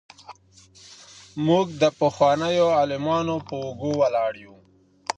موږ 1.47 1.65
د 1.81 1.83
پخوانيو 1.99 2.67
عالمانو 2.79 3.35
په 3.47 3.53
اوږو 3.63 3.91
ولاړ 4.01 4.33
يو. 4.45 4.55